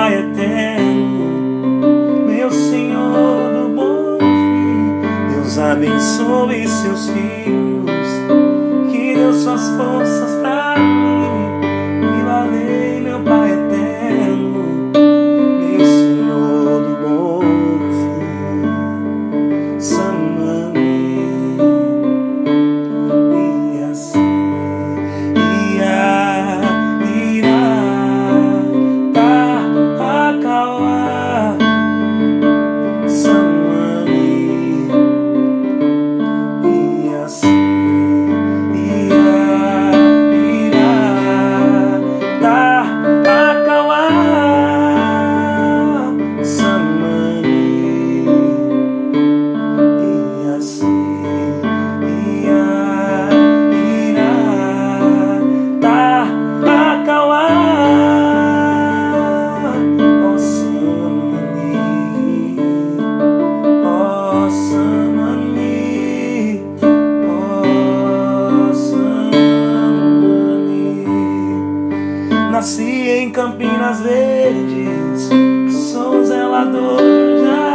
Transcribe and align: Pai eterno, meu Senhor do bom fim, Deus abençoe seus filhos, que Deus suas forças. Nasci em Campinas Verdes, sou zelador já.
Pai 0.00 0.14
eterno, 0.14 1.76
meu 2.26 2.50
Senhor 2.50 3.52
do 3.52 3.68
bom 3.68 4.16
fim, 4.18 5.34
Deus 5.34 5.58
abençoe 5.58 6.66
seus 6.66 7.10
filhos, 7.10 8.08
que 8.90 9.14
Deus 9.14 9.36
suas 9.42 9.68
forças. 9.76 10.09
Nasci 72.50 72.82
em 72.82 73.30
Campinas 73.30 74.00
Verdes, 74.00 75.28
sou 75.72 76.24
zelador 76.24 76.98
já. 77.44 77.69